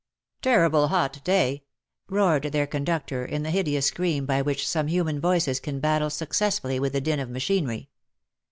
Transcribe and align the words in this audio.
"Terrible 0.41 0.87
hot 0.87 1.23
day!" 1.23 1.61
roared 2.09 2.41
their 2.45 2.65
conductor, 2.65 3.23
in 3.23 3.43
the 3.43 3.51
hideous 3.51 3.85
scream 3.85 4.25
by 4.25 4.41
which 4.41 4.67
some 4.67 4.87
human 4.87 5.21
voices 5.21 5.59
can 5.59 5.79
battle 5.79 6.09
successfully 6.09 6.79
with 6.79 6.93
the 6.93 7.01
din 7.01 7.19
of 7.19 7.29
machinery. 7.29 7.87